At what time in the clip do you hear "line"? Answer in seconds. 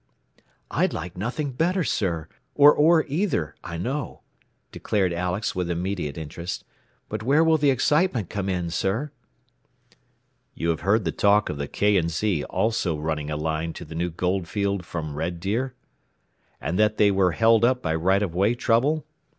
13.37-13.73